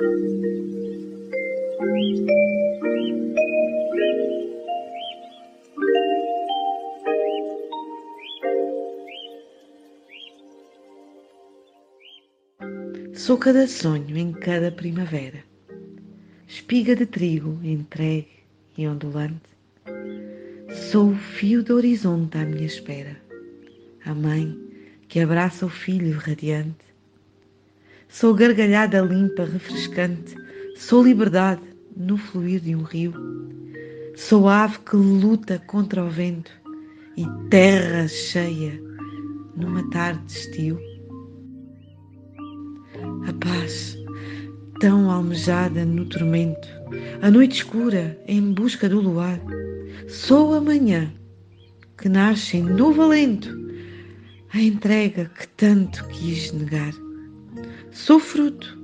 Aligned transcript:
Sou 0.00 0.06
cada 13.36 13.68
sonho 13.68 14.16
em 14.16 14.32
cada 14.32 14.72
primavera, 14.72 15.44
espiga 16.48 16.96
de 16.96 17.04
trigo 17.04 17.60
entregue 17.62 18.40
e 18.78 18.88
ondulante. 18.88 19.50
Sou 20.90 21.10
o 21.10 21.14
fio 21.14 21.62
do 21.62 21.76
horizonte 21.76 22.38
à 22.38 22.46
minha 22.46 22.64
espera, 22.64 23.20
a 24.06 24.14
mãe 24.14 24.58
que 25.08 25.20
abraça 25.20 25.66
o 25.66 25.68
filho 25.68 26.18
radiante. 26.18 26.89
Sou 28.10 28.34
gargalhada 28.34 29.00
limpa, 29.00 29.44
refrescante, 29.44 30.34
sou 30.76 31.04
liberdade 31.04 31.62
no 31.96 32.16
fluir 32.16 32.60
de 32.60 32.74
um 32.74 32.82
rio. 32.82 33.14
Sou 34.16 34.48
ave 34.48 34.80
que 34.80 34.96
luta 34.96 35.62
contra 35.68 36.04
o 36.04 36.10
vento 36.10 36.50
e 37.16 37.24
terra 37.48 38.08
cheia 38.08 38.82
numa 39.56 39.88
tarde 39.90 40.24
de 40.26 40.32
estio 40.32 40.80
a 43.28 43.32
paz, 43.44 43.96
tão 44.80 45.08
almejada 45.08 45.84
no 45.84 46.04
tormento, 46.06 46.68
a 47.22 47.30
noite 47.30 47.58
escura 47.58 48.20
em 48.26 48.52
busca 48.52 48.88
do 48.88 49.00
luar. 49.00 49.40
Sou 50.08 50.52
a 50.54 50.60
manhã 50.60 51.12
que 51.96 52.08
nasce 52.08 52.56
em 52.56 52.64
novo 52.64 53.02
alento, 53.02 53.56
a 54.52 54.60
entrega 54.60 55.30
que 55.38 55.46
tanto 55.48 56.04
quis 56.08 56.50
negar. 56.50 56.92
Sou 57.92 58.20
fruto 58.20 58.78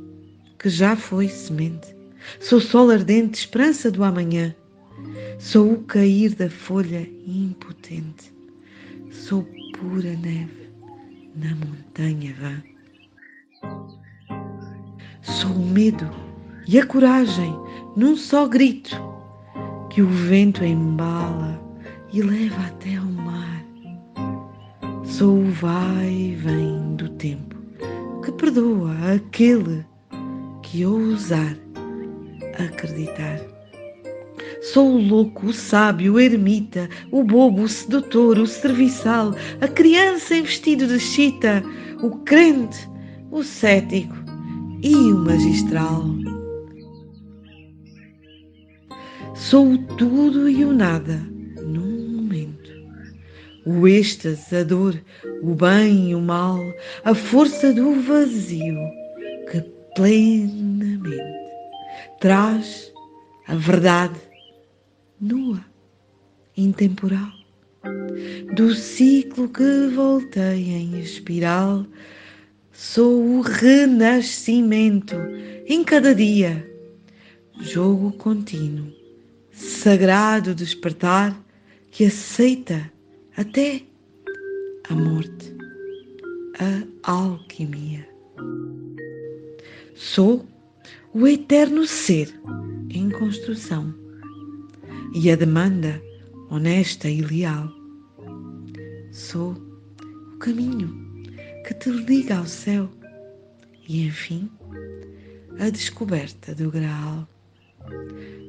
que 0.59 0.69
já 0.69 0.96
foi 0.96 1.28
semente, 1.28 1.95
sou 2.41 2.60
sol 2.60 2.91
ardente, 2.91 3.38
esperança 3.38 3.88
do 3.88 4.02
amanhã. 4.02 4.55
Sou 5.39 5.75
o 5.75 5.84
cair 5.84 6.34
da 6.34 6.50
folha 6.50 7.08
impotente, 7.25 8.34
sou 9.12 9.47
pura 9.78 10.12
neve 10.17 10.70
na 11.36 11.55
montanha 11.55 12.34
vã. 12.34 12.62
Sou 15.23 15.52
o 15.52 15.67
medo 15.67 16.11
e 16.67 16.78
a 16.78 16.86
coragem 16.86 17.55
num 17.97 18.17
só 18.17 18.48
grito 18.48 18.97
que 19.91 20.02
o 20.02 20.08
vento 20.08 20.64
embala 20.64 21.62
e 22.12 22.23
leva 22.23 22.67
até 22.67 22.97
ao 22.97 23.05
mar. 23.05 23.64
Sou 25.05 25.39
o 25.39 25.50
vai 25.52 26.11
e 26.11 26.34
vem 26.34 26.97
do 26.97 27.08
tempo 27.11 27.55
que 28.27 28.32
perdoa 28.32 28.92
aquele 29.14 29.86
que 30.60 30.84
ousar 30.84 31.56
acreditar. 32.58 33.41
Sou 34.62 34.96
o 34.96 34.98
louco, 35.00 35.46
o 35.46 35.52
sábio, 35.52 36.14
o 36.14 36.20
ermita, 36.20 36.88
o 37.12 37.22
bobo, 37.22 37.62
o 37.62 37.68
sedutor, 37.68 38.36
o 38.36 38.46
serviçal, 38.46 39.33
a 39.60 39.68
criança 39.68 40.34
em 40.34 40.42
vestido 40.42 40.88
de 40.88 40.98
chita, 40.98 41.62
o 42.02 42.10
crente, 42.24 42.91
o 43.30 43.44
cético, 43.44 44.16
e 44.83 44.94
o 44.96 45.18
magistral. 45.18 46.05
Sou 49.36 49.74
o 49.74 49.78
tudo 49.78 50.48
e 50.48 50.64
o 50.64 50.72
nada. 50.72 51.36
O 53.67 53.89
êxtase, 53.89 54.56
a 54.56 54.62
dor, 54.62 54.98
o 55.42 55.55
bem 55.55 56.11
e 56.11 56.14
o 56.14 56.20
mal, 56.20 56.61
a 57.05 57.14
força 57.14 57.73
do 57.73 58.00
vazio 58.00 58.78
que 59.50 59.61
plenamente 59.95 61.20
traz 62.20 62.92
a 63.48 63.56
verdade 63.56 64.20
nua, 65.20 65.64
intemporal, 66.56 67.33
do 68.55 68.73
ciclo 68.74 69.48
que 69.48 69.89
volteia 69.95 70.79
em 70.79 71.01
espiral 71.01 71.85
Sou 72.79 73.39
o 73.39 73.40
renascimento 73.40 75.17
em 75.67 75.83
cada 75.83 76.14
dia, 76.14 76.70
jogo 77.58 78.13
contínuo, 78.13 78.92
sagrado 79.51 80.55
despertar 80.55 81.35
que 81.90 82.05
aceita 82.05 82.92
até 83.36 83.83
a 84.89 84.95
morte, 84.95 85.55
a 86.58 87.13
alquimia. 87.13 88.08
Sou 89.95 90.47
o 91.13 91.27
eterno 91.27 91.86
ser 91.86 92.33
em 92.91 93.11
construção 93.11 93.95
e 95.14 95.30
a 95.30 95.36
demanda 95.36 96.01
honesta 96.51 97.08
e 97.08 97.20
leal. 97.20 97.70
Sou 99.13 99.52
o 99.52 100.39
caminho 100.39 100.95
que 101.67 101.75
te 101.75 101.91
liga 101.91 102.39
ao 102.39 102.46
céu 102.46 102.91
e, 103.89 104.07
enfim, 104.07 104.51
a 105.58 105.69
descoberta 105.69 106.55
do 106.55 106.70
Graal. 106.70 107.29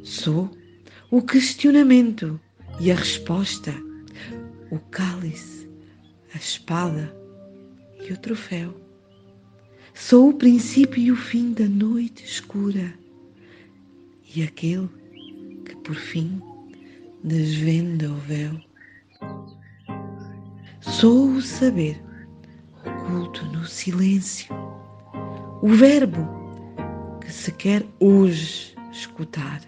Sou 0.03 0.49
o 1.11 1.21
questionamento 1.21 2.39
e 2.79 2.91
a 2.91 2.95
resposta, 2.95 3.73
o 4.71 4.79
cálice, 4.91 5.69
a 6.33 6.37
espada 6.37 7.15
e 7.99 8.11
o 8.11 8.17
troféu. 8.17 8.73
Sou 9.93 10.29
o 10.29 10.33
princípio 10.33 11.01
e 11.01 11.11
o 11.11 11.15
fim 11.15 11.53
da 11.53 11.67
noite 11.67 12.23
escura 12.23 12.93
e 14.35 14.43
aquele 14.43 14.89
que 15.65 15.75
por 15.77 15.95
fim 15.95 16.41
desvenda 17.23 18.11
o 18.11 18.15
véu. 18.15 18.59
Sou 20.81 21.31
o 21.31 21.41
saber 21.41 22.01
oculto 22.85 23.45
no 23.45 23.65
silêncio. 23.65 24.53
O 25.61 25.69
verbo 25.69 26.27
que 27.21 27.31
se 27.31 27.51
quer 27.51 27.85
hoje 27.99 28.75
escutar. 28.91 29.61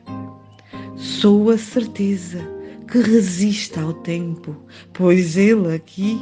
Sou 0.95 1.49
a 1.49 1.57
certeza 1.57 2.59
que 2.91 3.00
resiste 3.00 3.79
ao 3.79 3.94
tempo, 3.94 4.55
pois 4.94 5.38
ele 5.38 5.73
aqui 5.73 6.19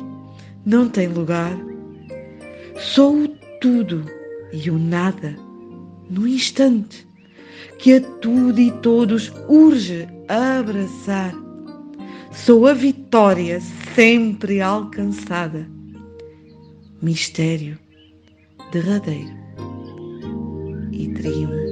não 0.66 0.90
tem 0.90 1.08
lugar. 1.08 1.58
Sou 2.78 3.24
o 3.24 3.28
tudo 3.62 4.06
e 4.52 4.70
o 4.70 4.78
nada 4.78 5.36
no 6.10 6.28
instante 6.28 7.08
que 7.80 7.94
a 7.94 8.02
tudo 8.02 8.60
e 8.60 8.72
todos 8.82 9.32
urge 9.48 10.08
abraçar. 10.28 11.34
Sou 12.32 12.68
a 12.68 12.74
vitória 12.74 13.60
sempre 13.96 14.62
alcançada 14.62 15.68
mistério 17.02 17.78
derradeiro 18.72 19.36
e 20.92 21.08
triunfal. 21.14 21.67